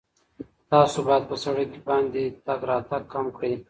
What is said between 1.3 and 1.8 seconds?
سړک